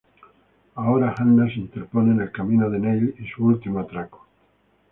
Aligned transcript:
Ahora 0.73 1.13
Hanna 1.15 1.45
se 1.47 1.59
interpone 1.59 2.11
en 2.13 2.21
el 2.21 2.31
camino 2.31 2.71
de 2.71 2.79
Neil 2.79 3.15
y 3.19 3.27
su 3.27 3.45
último 3.45 3.77
atraco. 3.81 4.25